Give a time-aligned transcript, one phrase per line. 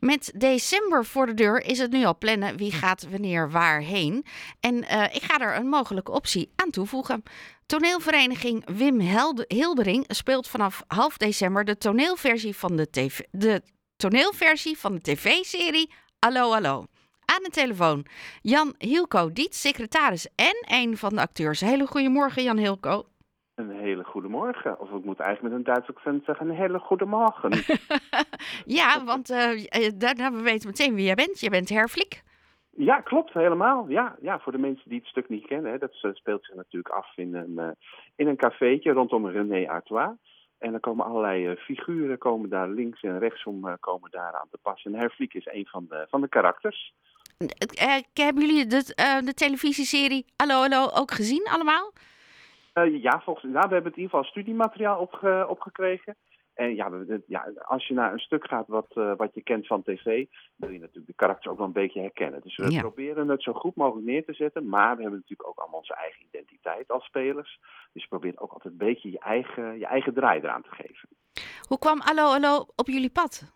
[0.00, 4.24] Met december voor de deur is het nu al plannen wie gaat wanneer waarheen.
[4.60, 7.22] En uh, ik ga er een mogelijke optie aan toevoegen.
[7.66, 9.00] Toneelvereniging Wim
[9.48, 13.62] Hildering speelt vanaf half december de toneelversie van de, TV, de,
[13.96, 16.86] toneelversie van de tv-serie Allo Allo.
[17.24, 18.06] Aan de telefoon
[18.42, 21.60] Jan Hilco Diet, secretaris en een van de acteurs.
[21.60, 23.06] Hele goedemorgen Jan Hilco.
[23.56, 24.80] Een hele goede morgen.
[24.80, 27.50] Of ik moet eigenlijk met een Duits accent zeggen, een hele goede morgen.
[28.78, 31.40] ja, want uh, daarna we weten meteen wie jij bent.
[31.40, 32.22] Je bent Herflik.
[32.70, 33.88] Ja, klopt, helemaal.
[33.88, 36.94] Ja, ja, voor de mensen die het stuk niet kennen, hè, dat speelt zich natuurlijk
[36.94, 37.68] af in een, uh,
[38.16, 40.10] in een cafeetje rondom René Artois.
[40.58, 44.48] En dan komen allerlei uh, figuren komen daar links en rechtsom uh, komen daar aan
[44.50, 44.92] te passen.
[44.92, 46.94] En Herflik is een van de, van de karakters.
[48.12, 48.82] hebben jullie de,
[49.24, 51.92] de televisieserie Hallo Hallo ook gezien allemaal?
[52.78, 56.16] Uh, ja, volgens, nou, we hebben het in ieder geval studiemateriaal opge, opgekregen.
[56.54, 59.66] En ja, we, ja, als je naar een stuk gaat wat, uh, wat je kent
[59.66, 60.26] van tv,
[60.56, 62.40] wil je natuurlijk de karakters ook wel een beetje herkennen.
[62.40, 62.80] Dus we ja.
[62.80, 65.94] proberen het zo goed mogelijk neer te zetten, maar we hebben natuurlijk ook allemaal onze
[65.94, 67.60] eigen identiteit als spelers.
[67.92, 71.08] Dus je probeert ook altijd een beetje je eigen, je eigen draai eraan te geven.
[71.68, 73.55] Hoe kwam Allo Allo op jullie pad?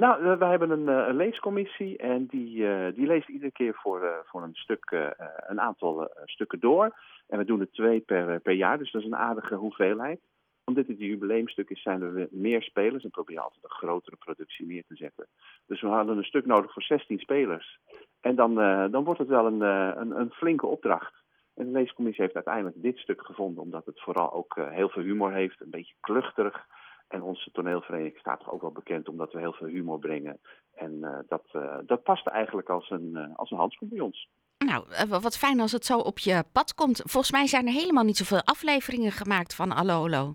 [0.00, 4.10] Nou, we hebben een, een, leescommissie en die, uh, die leest iedere keer voor, uh,
[4.24, 5.14] voor een stuk,
[5.46, 6.98] een aantal stukken door.
[7.28, 10.20] En we doen er twee per, per jaar, dus dat is een aardige hoeveelheid.
[10.64, 14.66] Omdat dit een jubileumstuk is, zijn er meer spelers en proberen altijd een grotere productie
[14.66, 15.26] neer te zetten.
[15.66, 17.78] Dus we hadden een stuk nodig voor 16 spelers.
[18.20, 18.54] En dan,
[18.90, 21.14] dan wordt het wel een, een, een flinke opdracht.
[21.54, 25.32] En de leescommissie heeft uiteindelijk dit stuk gevonden, omdat het vooral ook heel veel humor
[25.32, 26.66] heeft, een beetje kluchtig.
[27.10, 30.40] En onze toneelvereniging staat toch ook wel bekend omdat we heel veel humor brengen.
[30.74, 34.28] En uh, dat, uh, dat past eigenlijk als een, uh, als een handschoen bij ons.
[34.58, 37.02] Nou, wat fijn als het zo op je pad komt.
[37.04, 40.34] Volgens mij zijn er helemaal niet zoveel afleveringen gemaakt van Alolo.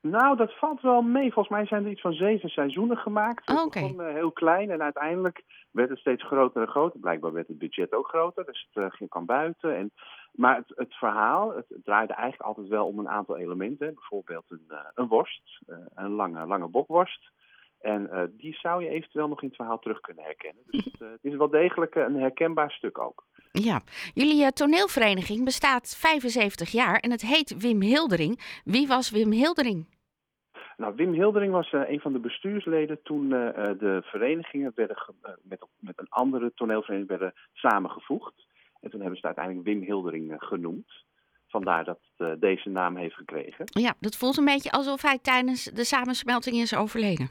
[0.00, 1.32] Nou, dat valt wel mee.
[1.32, 3.50] Volgens mij zijn er iets van zeven seizoenen gemaakt.
[3.64, 3.82] Okay.
[3.82, 7.00] begon uh, heel klein en uiteindelijk werd het steeds groter en groter.
[7.00, 9.76] Blijkbaar werd het budget ook groter, dus het ging kan buiten.
[9.76, 9.92] En,
[10.32, 13.94] maar het, het verhaal, het, het, draaide eigenlijk altijd wel om een aantal elementen.
[13.94, 15.60] Bijvoorbeeld een, uh, een worst,
[15.94, 17.30] een lange, lange bokworst.
[17.80, 20.62] En die zou je eventueel nog in het verhaal terug kunnen herkennen.
[20.66, 23.24] Dus het, het is wel degelijk een herkenbaar stuk ook.
[23.52, 23.80] Ja,
[24.14, 28.60] jullie toneelvereniging bestaat 75 jaar en het heet Wim Hildering.
[28.64, 29.86] Wie was Wim Hildering?
[30.80, 33.30] Nou, Wim Hildering was uh, een van de bestuursleden toen uh,
[33.78, 34.96] de verenigingen werden
[35.42, 38.46] met, met een andere toneelvereniging werden samengevoegd.
[38.80, 40.92] En toen hebben ze het uiteindelijk Wim Hildering genoemd.
[41.46, 43.64] Vandaar dat het deze naam heeft gekregen.
[43.64, 47.30] Ja, dat voelt een beetje alsof hij tijdens de samensmelting is overleden.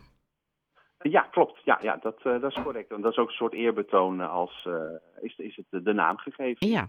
[1.01, 1.61] Ja, klopt.
[1.63, 2.91] Ja, ja dat, uh, dat is correct.
[2.91, 4.73] En dat is ook een soort eerbetoon als uh,
[5.21, 6.67] is, is het de, naam gegeven.
[6.67, 6.87] Ja.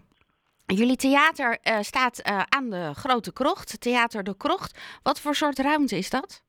[0.65, 4.99] Jullie theater staat aan de Grote Krocht, Theater de Krocht.
[5.03, 6.43] Wat voor soort ruimte is dat?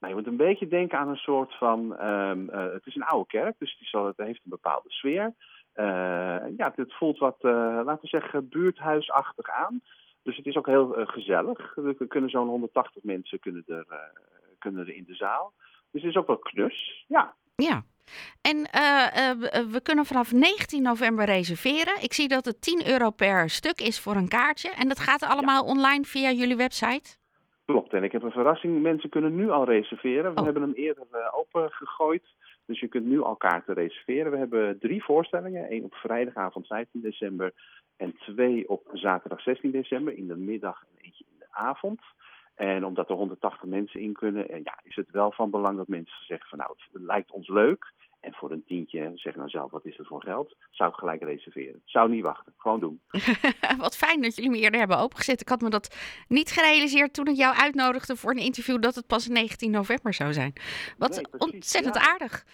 [0.00, 2.06] Nou, je moet een beetje denken aan een soort van.
[2.06, 5.34] Um, het is een oude kerk, dus die zal, het heeft een bepaalde sfeer.
[6.56, 9.80] Ja, het voelt wat, laten we zeggen, buurthuisachtig aan.
[10.22, 11.74] Dus het is ook heel gezellig.
[11.74, 13.86] We kunnen zo'n 180 mensen kunnen er,
[14.58, 15.52] kunnen er in de zaal.
[15.90, 17.34] Dus het is ook wel knus, ja.
[17.56, 17.82] Ja.
[18.40, 22.02] En uh, uh, we kunnen vanaf 19 november reserveren.
[22.02, 24.70] Ik zie dat het 10 euro per stuk is voor een kaartje.
[24.70, 25.70] En dat gaat allemaal ja.
[25.70, 27.16] online via jullie website?
[27.64, 27.92] Klopt.
[27.92, 28.82] En ik heb een verrassing.
[28.82, 30.34] Mensen kunnen nu al reserveren.
[30.34, 30.44] We oh.
[30.44, 32.22] hebben hem eerder uh, opengegooid.
[32.66, 34.32] Dus je kunt nu al kaarten reserveren.
[34.32, 35.72] We hebben drie voorstellingen.
[35.72, 37.52] Eén op vrijdagavond 15 december.
[37.96, 42.00] En twee op zaterdag 16 december in de middag en eentje in de avond.
[42.54, 45.88] En omdat er 180 mensen in kunnen, en ja, is het wel van belang dat
[45.88, 47.92] mensen zeggen van nou, het lijkt ons leuk.
[48.22, 50.56] En voor een tientje, zeg nou zelf, wat is het voor geld?
[50.70, 51.82] Zou ik gelijk reserveren.
[51.84, 53.00] Zou niet wachten, gewoon doen.
[53.78, 55.40] wat fijn dat jullie me eerder hebben opengezet.
[55.40, 55.96] Ik had me dat
[56.28, 60.32] niet gerealiseerd toen ik jou uitnodigde voor een interview dat het pas 19 november zou
[60.32, 60.52] zijn.
[60.98, 62.12] Wat nee, precies, ontzettend ja.
[62.12, 62.44] aardig.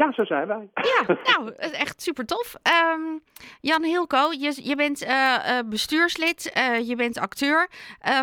[0.00, 0.68] Ja, zo zijn wij.
[0.74, 2.54] Ja, nou, echt super tof.
[2.94, 3.22] Um,
[3.60, 7.70] Jan Hilco, je, je bent uh, uh, bestuurslid, uh, je bent acteur.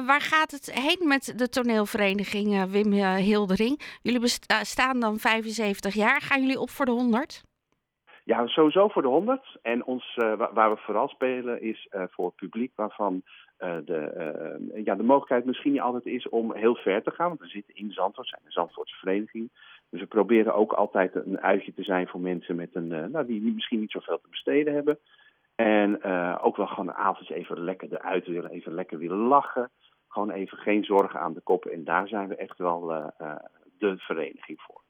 [0.05, 3.81] waar gaat het heen met de toneelvereniging Wim Hildering?
[4.01, 6.21] Jullie bestaan dan 75 jaar.
[6.21, 7.43] Gaan jullie op voor de 100?
[8.27, 9.57] Ja, sowieso voor de 100.
[9.61, 13.23] En ons, waar we vooral spelen is voor het publiek waarvan
[13.57, 17.27] de, ja, de mogelijkheid misschien niet altijd is om heel ver te gaan.
[17.27, 19.49] Want we zitten in Zandvoort, zijn een Zandvoortse vereniging.
[19.89, 23.53] Dus we proberen ook altijd een uitje te zijn voor mensen met een, nou, die
[23.53, 24.99] misschien niet zoveel te besteden hebben.
[25.55, 26.03] En
[26.41, 29.69] ook wel gewoon avonds even lekker eruit willen, even lekker willen lachen.
[30.07, 31.65] Gewoon even geen zorgen aan de kop.
[31.65, 33.11] En daar zijn we echt wel
[33.77, 34.85] de vereniging voor.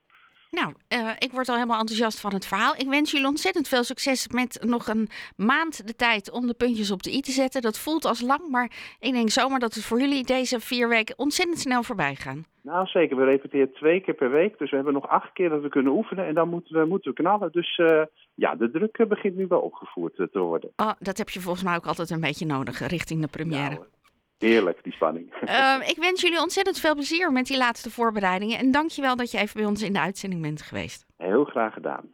[0.51, 2.75] Nou, uh, ik word al helemaal enthousiast van het verhaal.
[2.75, 6.91] Ik wens jullie ontzettend veel succes met nog een maand de tijd om de puntjes
[6.91, 7.61] op de i te zetten.
[7.61, 11.17] Dat voelt als lang, maar ik denk zomaar dat het voor jullie deze vier weken
[11.17, 12.45] ontzettend snel voorbij gaan.
[12.61, 13.17] Nou, zeker.
[13.17, 14.57] We repeteren twee keer per week.
[14.57, 16.25] Dus we hebben nog acht keer dat we kunnen oefenen.
[16.25, 17.51] En dan moeten we, moeten we knallen.
[17.51, 18.01] Dus uh,
[18.33, 20.69] ja, de druk begint nu wel opgevoerd te worden.
[20.75, 23.69] Oh, dat heb je volgens mij ook altijd een beetje nodig richting de première.
[23.69, 23.85] Nou,
[24.37, 25.33] Heerlijk, die spanning.
[25.43, 28.57] Uh, ik wens jullie ontzettend veel plezier met die laatste voorbereidingen.
[28.57, 31.05] En dankjewel dat je even bij ons in de uitzending bent geweest.
[31.17, 32.11] Heel graag gedaan.